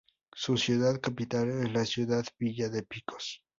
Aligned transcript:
Su 0.33 0.57
ciudad 0.57 0.99
capital 0.99 1.47
es 1.63 1.71
la 1.71 1.85
ciudad 1.85 2.25
Villa 2.39 2.69
de 2.69 2.81
Picos. 2.81 3.43